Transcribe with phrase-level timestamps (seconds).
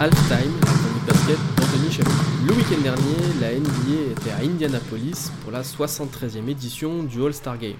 [0.00, 0.52] Halftime,
[1.08, 1.98] basket d'Anthony.
[2.46, 7.78] Le week-end dernier, la NBA était à Indianapolis pour la 73e édition du All-Star Game.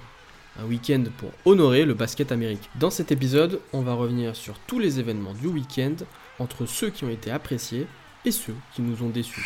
[0.59, 2.67] Un week-end pour honorer le basket américain.
[2.77, 5.95] Dans cet épisode, on va revenir sur tous les événements du week-end,
[6.39, 7.87] entre ceux qui ont été appréciés
[8.25, 9.45] et ceux qui nous ont déçus.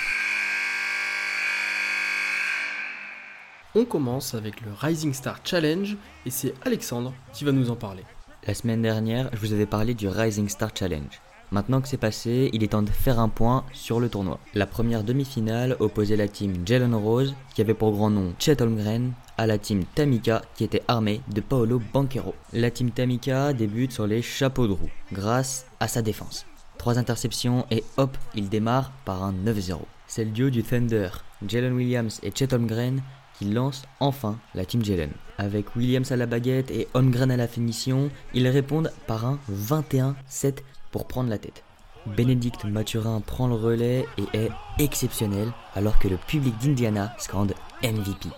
[3.75, 5.95] On commence avec le Rising Star Challenge
[6.25, 8.03] et c'est Alexandre qui va nous en parler.
[8.47, 11.21] La semaine dernière, je vous avais parlé du Rising Star Challenge.
[11.53, 14.39] Maintenant que c'est passé, il est temps de faire un point sur le tournoi.
[14.55, 19.13] La première demi-finale opposait la team Jalen Rose, qui avait pour grand nom Chet Holmgren,
[19.37, 22.33] à la team Tamika, qui était armée de Paolo Banquero.
[22.53, 26.47] La team Tamika débute sur les chapeaux de roue, grâce à sa défense.
[26.79, 29.77] Trois interceptions et hop, il démarre par un 9-0.
[30.07, 31.09] C'est le duo du Thunder,
[31.47, 33.03] Jalen Williams et Chet Holmgren,
[33.37, 35.11] qui lance enfin la team Jalen.
[35.37, 40.63] Avec Williams à la baguette et Holmgren à la finition, ils répondent par un 21-7
[40.93, 41.63] pour prendre la tête.
[42.05, 48.29] Bénédicte Mathurin prend le relais et est exceptionnel alors que le public d'Indiana scande MVP.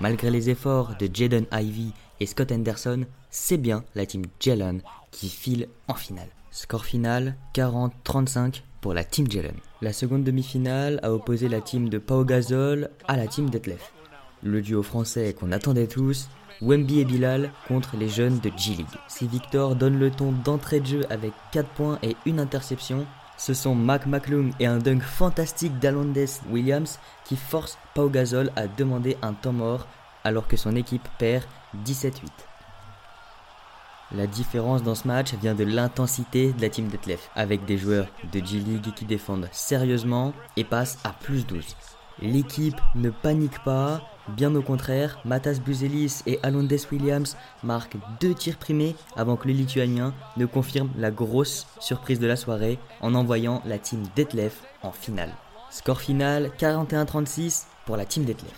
[0.00, 5.28] Malgré les efforts de Jaden Ivey et Scott Henderson, c'est bien la team Jalen qui
[5.28, 6.28] file en finale.
[6.52, 9.56] Score final 40-35 pour la team Jalen.
[9.82, 13.92] La seconde demi-finale a opposé la team de Pau Gasol à la team Detlef
[14.42, 16.28] le duo français qu'on attendait tous,
[16.60, 18.86] Wemby et Bilal contre les jeunes de G-League.
[19.06, 23.54] Si Victor donne le ton d'entrée de jeu avec 4 points et une interception, ce
[23.54, 26.18] sont Mac McClung et un dunk fantastique d'Alondes
[26.50, 29.86] Williams qui forcent Pau Gasol à demander un temps mort
[30.24, 31.44] alors que son équipe perd
[31.84, 32.12] 17-8.
[34.12, 38.08] La différence dans ce match vient de l'intensité de la team Detlef, avec des joueurs
[38.32, 41.76] de G-League qui défendent sérieusement et passent à plus 12.
[42.22, 44.00] L'équipe ne panique pas,
[44.36, 49.54] Bien au contraire, Matas Buzelis et Alondes Williams marquent deux tirs primés avant que le
[49.54, 54.92] Lituanien ne confirme la grosse surprise de la soirée en envoyant la team Detlef en
[54.92, 55.32] finale.
[55.70, 58.54] Score final 41-36 pour la team Detlef.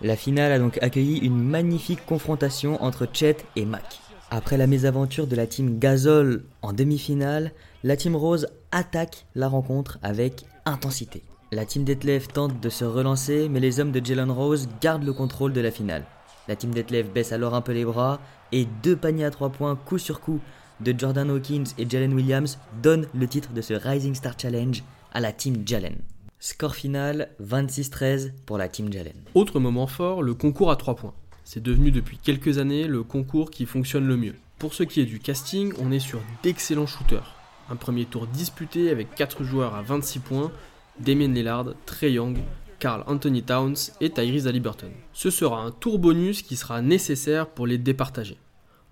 [0.00, 4.00] La finale a donc accueilli une magnifique confrontation entre Chet et Mac.
[4.30, 7.52] Après la mésaventure de la team Gazol en demi-finale,
[7.82, 11.22] la team Rose attaque la rencontre avec intensité.
[11.50, 15.14] La team Detlef tente de se relancer, mais les hommes de Jalen Rose gardent le
[15.14, 16.04] contrôle de la finale.
[16.46, 18.20] La team Detlef baisse alors un peu les bras
[18.52, 20.40] et deux paniers à trois points coup sur coup
[20.80, 25.20] de Jordan Hawkins et Jalen Williams donnent le titre de ce Rising Star Challenge à
[25.20, 25.96] la team Jalen.
[26.38, 29.16] Score final 26-13 pour la team Jalen.
[29.34, 31.14] Autre moment fort, le concours à 3 points.
[31.44, 34.34] C'est devenu depuis quelques années le concours qui fonctionne le mieux.
[34.58, 37.34] Pour ce qui est du casting, on est sur d'excellents shooters.
[37.70, 40.52] Un premier tour disputé avec 4 joueurs à 26 points,
[41.00, 42.38] Damien Lillard, Trey Young,
[42.78, 44.90] Carl Anthony Towns et Tyrese Halliburton.
[45.12, 48.36] Ce sera un tour bonus qui sera nécessaire pour les départager.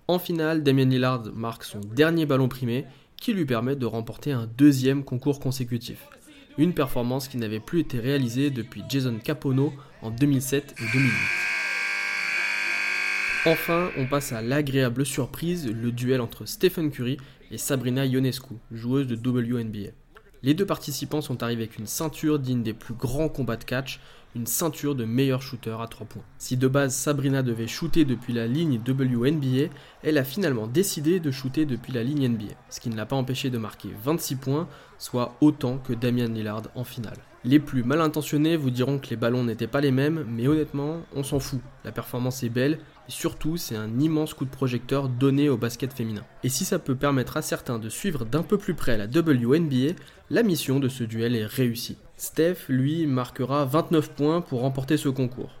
[0.07, 2.85] En finale, Damien Lillard marque son dernier ballon primé
[3.19, 6.07] qui lui permet de remporter un deuxième concours consécutif.
[6.57, 11.11] Une performance qui n'avait plus été réalisée depuis Jason Capono en 2007 et 2008.
[13.45, 17.17] Enfin, on passe à l'agréable surprise, le duel entre Stephen Curry
[17.51, 19.91] et Sabrina Ionescu, joueuse de WNBA.
[20.43, 23.99] Les deux participants sont arrivés avec une ceinture digne des plus grands combats de catch,
[24.35, 26.23] une ceinture de meilleur shooter à 3 points.
[26.37, 31.31] Si de base Sabrina devait shooter depuis la ligne WNBA, elle a finalement décidé de
[31.31, 34.67] shooter depuis la ligne NBA, ce qui ne l'a pas empêché de marquer 26 points,
[34.99, 37.17] soit autant que Damian Lillard en finale.
[37.43, 41.01] Les plus mal intentionnés vous diront que les ballons n'étaient pas les mêmes, mais honnêtement,
[41.15, 41.61] on s'en fout.
[41.83, 46.23] La performance est belle, surtout, c'est un immense coup de projecteur donné au basket féminin.
[46.43, 49.93] Et si ça peut permettre à certains de suivre d'un peu plus près la WNBA,
[50.29, 51.97] la mission de ce duel est réussie.
[52.17, 55.51] Steph, lui, marquera 29 points pour remporter ce concours.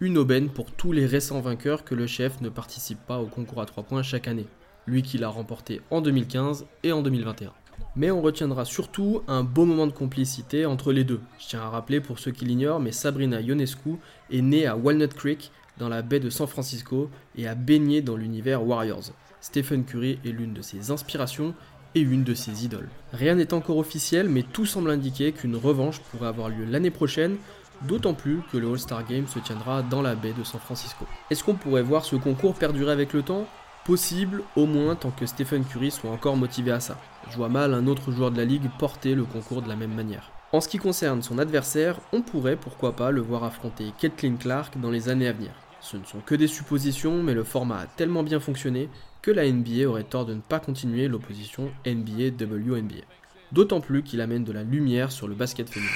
[0.00, 3.60] Une aubaine pour tous les récents vainqueurs que le chef ne participe pas au concours
[3.60, 4.46] à 3 points chaque année.
[4.86, 7.52] Lui qui l'a remporté en 2015 et en 2021.
[7.96, 11.20] Mais on retiendra surtout un beau moment de complicité entre les deux.
[11.38, 13.96] Je tiens à rappeler pour ceux qui l'ignorent, mais Sabrina Ionescu
[14.30, 18.16] est née à Walnut Creek, dans la baie de San Francisco, et a baigné dans
[18.16, 19.12] l'univers Warriors.
[19.40, 21.54] Stephen Curry est l'une de ses inspirations
[21.94, 22.88] et une de ses idoles.
[23.12, 27.36] Rien n'est encore officiel, mais tout semble indiquer qu'une revanche pourrait avoir lieu l'année prochaine,
[27.82, 31.06] d'autant plus que le All-Star Game se tiendra dans la baie de San Francisco.
[31.30, 33.46] Est-ce qu'on pourrait voir ce concours perdurer avec le temps?
[33.84, 36.98] Possible, au moins tant que Stephen Curry soit encore motivé à ça.
[37.30, 39.94] Je vois mal un autre joueur de la ligue porter le concours de la même
[39.94, 40.32] manière.
[40.52, 44.78] En ce qui concerne son adversaire, on pourrait pourquoi pas le voir affronter Kathleen Clark
[44.80, 45.50] dans les années à venir.
[45.84, 48.88] Ce ne sont que des suppositions, mais le format a tellement bien fonctionné
[49.20, 53.04] que la NBA aurait tort de ne pas continuer l'opposition NBA-WNBA.
[53.52, 55.92] D'autant plus qu'il amène de la lumière sur le basket féminin.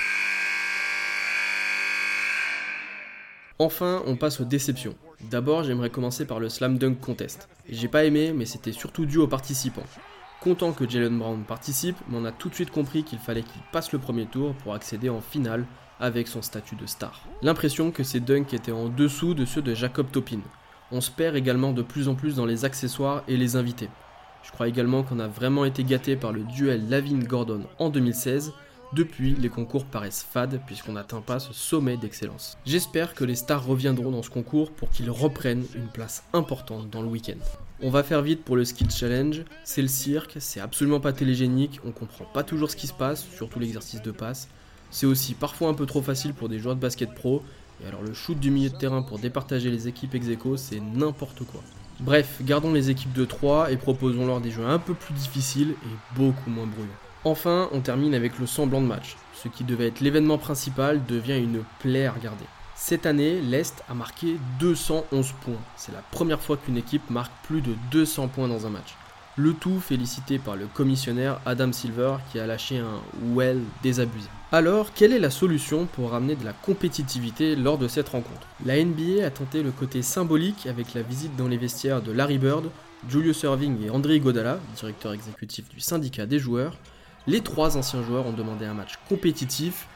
[3.58, 4.94] Enfin, on passe aux déceptions.
[5.30, 7.48] D'abord, j'aimerais commencer par le Slam Dunk Contest.
[7.70, 9.86] J'ai pas aimé, mais c'était surtout dû aux participants.
[10.40, 13.60] Content que Jalen Brown participe, mais on a tout de suite compris qu'il fallait qu'il
[13.72, 15.66] passe le premier tour pour accéder en finale
[15.98, 17.22] avec son statut de star.
[17.42, 20.38] L'impression que ses dunks étaient en dessous de ceux de Jacob Topin.
[20.92, 23.90] On se perd également de plus en plus dans les accessoires et les invités.
[24.44, 28.52] Je crois également qu'on a vraiment été gâté par le duel Lavine-Gordon en 2016.
[28.92, 32.56] Depuis, les concours paraissent fades puisqu'on n'atteint pas ce sommet d'excellence.
[32.64, 37.02] J'espère que les stars reviendront dans ce concours pour qu'ils reprennent une place importante dans
[37.02, 37.38] le week-end.
[37.80, 39.44] On va faire vite pour le Skill Challenge.
[39.62, 43.24] C'est le cirque, c'est absolument pas télégénique, on comprend pas toujours ce qui se passe,
[43.36, 44.48] surtout l'exercice de passe.
[44.90, 47.44] C'est aussi parfois un peu trop facile pour des joueurs de basket pro.
[47.80, 50.26] Et alors le shoot du milieu de terrain pour départager les équipes ex
[50.56, 51.62] c'est n'importe quoi.
[52.00, 56.16] Bref, gardons les équipes de 3 et proposons-leur des jeux un peu plus difficiles et
[56.16, 56.90] beaucoup moins bruyants.
[57.22, 59.16] Enfin, on termine avec le semblant de match.
[59.34, 62.44] Ce qui devait être l'événement principal devient une plaie à regarder.
[62.80, 65.60] Cette année, l'Est a marqué 211 points.
[65.76, 68.94] C'est la première fois qu'une équipe marque plus de 200 points dans un match.
[69.36, 73.00] Le tout félicité par le commissionnaire Adam Silver qui a lâché un
[73.34, 74.28] well désabusé.
[74.52, 78.46] Alors, quelle est la solution pour ramener de la compétitivité lors de cette rencontre?
[78.64, 82.38] La NBA a tenté le côté symbolique avec la visite dans les vestiaires de Larry
[82.38, 82.70] Bird,
[83.08, 86.76] Julius Irving et André Godala, directeur exécutif du syndicat des joueurs.
[87.26, 89.88] Les trois anciens joueurs ont demandé un match compétitif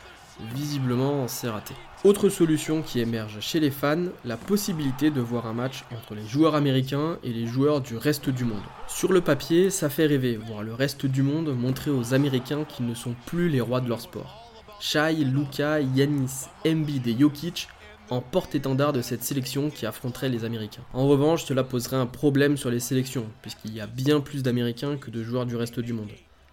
[0.55, 1.75] Visiblement, c'est raté.
[2.05, 6.27] Autre solution qui émerge chez les fans, la possibilité de voir un match entre les
[6.27, 8.63] joueurs américains et les joueurs du reste du monde.
[8.89, 12.87] Sur le papier, ça fait rêver, voir le reste du monde montrer aux Américains qu'ils
[12.87, 14.53] ne sont plus les rois de leur sport.
[14.81, 17.69] Shai, Luka, Yanis, Embiid et Jokic
[18.11, 20.83] en porte-étendard de cette sélection qui affronterait les Américains.
[20.93, 24.97] En revanche, cela poserait un problème sur les sélections, puisqu'il y a bien plus d'Américains
[24.97, 26.11] que de joueurs du reste du monde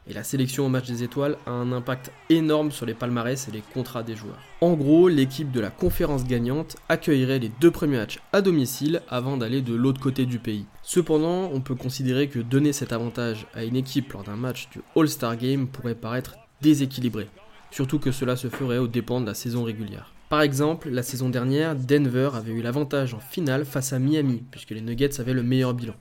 [0.10, 3.52] et la sélection au match des étoiles a un impact énorme sur les palmarès et
[3.52, 4.40] les contrats des joueurs.
[4.60, 9.38] En gros, l'équipe de la conférence gagnante accueillerait les deux premiers matchs à domicile avant
[9.38, 10.66] d'aller de l'autre côté du pays.
[10.82, 14.82] Cependant, on peut considérer que donner cet avantage à une équipe lors d'un match du
[14.96, 17.28] All-Star Game pourrait paraître déséquilibré,
[17.72, 20.14] surtout que cela se ferait aux dépens de la saison régulière.
[20.30, 24.72] Par exemple, la saison dernière, Denver avait eu l'avantage en finale face à Miami, puisque
[24.72, 25.96] les Nuggets avaient le meilleur bilan.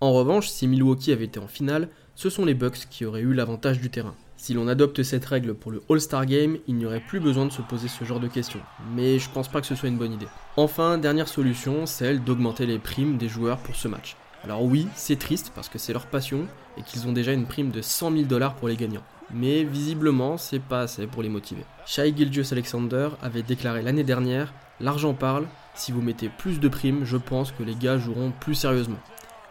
[0.00, 3.34] En revanche, si Milwaukee avait été en finale, ce sont les Bucks qui auraient eu
[3.34, 4.14] l'avantage du terrain.
[4.36, 7.52] Si l'on adopte cette règle pour le All-Star Game, il n'y aurait plus besoin de
[7.52, 8.60] se poser ce genre de questions,
[8.94, 10.28] mais je pense pas que ce soit une bonne idée.
[10.56, 14.16] Enfin, dernière solution, celle d'augmenter les primes des joueurs pour ce match.
[14.42, 16.46] Alors oui, c'est triste parce que c'est leur passion
[16.76, 19.04] et qu'ils ont déjà une prime de 100 000 dollars pour les gagnants.
[19.32, 21.64] Mais visiblement, c'est pas assez pour les motiver.
[21.86, 25.46] Shai Gilgius Alexander avait déclaré l'année dernière L'argent parle,
[25.76, 28.98] si vous mettez plus de primes, je pense que les gars joueront plus sérieusement.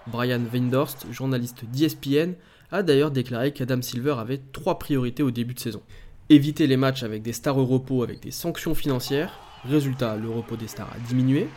[0.07, 2.33] Brian Weindorst, journaliste d'ESPN,
[2.71, 5.81] a d'ailleurs déclaré qu'Adam Silver avait trois priorités au début de saison.
[6.29, 10.55] Éviter les matchs avec des stars au repos avec des sanctions financières, résultat le repos
[10.55, 11.47] des stars a diminué,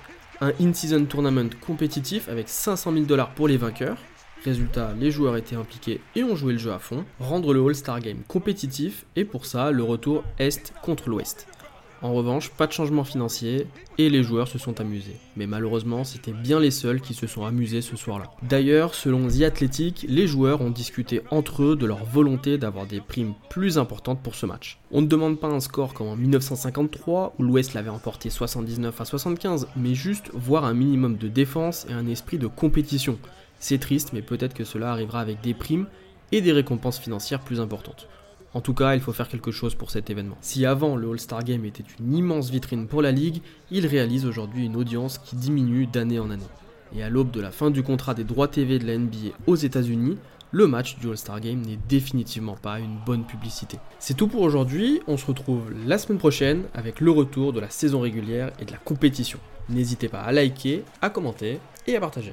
[0.40, 3.96] un in-season tournament compétitif avec 500 000 dollars pour les vainqueurs,
[4.44, 8.00] résultat les joueurs étaient impliqués et ont joué le jeu à fond, rendre le All-Star
[8.00, 11.46] Game compétitif et pour ça le retour Est contre l'Ouest.
[12.02, 13.66] En revanche, pas de changement financier
[13.98, 15.16] et les joueurs se sont amusés.
[15.36, 18.30] Mais malheureusement, c'était bien les seuls qui se sont amusés ce soir-là.
[18.42, 23.00] D'ailleurs, selon The Athletic, les joueurs ont discuté entre eux de leur volonté d'avoir des
[23.00, 24.78] primes plus importantes pour ce match.
[24.92, 29.04] On ne demande pas un score comme en 1953 où l'Ouest l'avait emporté 79 à
[29.04, 33.18] 75, mais juste voir un minimum de défense et un esprit de compétition.
[33.58, 35.86] C'est triste, mais peut-être que cela arrivera avec des primes
[36.32, 38.08] et des récompenses financières plus importantes.
[38.56, 40.38] En tout cas, il faut faire quelque chose pour cet événement.
[40.40, 44.64] Si avant le All-Star Game était une immense vitrine pour la ligue, il réalise aujourd'hui
[44.64, 46.42] une audience qui diminue d'année en année.
[46.96, 49.56] Et à l'aube de la fin du contrat des droits TV de la NBA aux
[49.56, 50.16] États-Unis,
[50.52, 53.76] le match du All-Star Game n'est définitivement pas une bonne publicité.
[53.98, 57.68] C'est tout pour aujourd'hui, on se retrouve la semaine prochaine avec le retour de la
[57.68, 59.38] saison régulière et de la compétition.
[59.68, 62.32] N'hésitez pas à liker, à commenter et à partager.